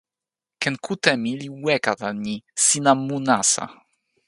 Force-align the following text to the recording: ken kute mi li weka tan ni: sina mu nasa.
ken 0.61 0.75
kute 0.85 1.11
mi 1.23 1.31
li 1.41 1.47
weka 1.65 1.93
tan 2.01 2.15
ni: 2.25 2.35
sina 2.65 2.91
mu 3.05 3.17
nasa. 3.27 3.63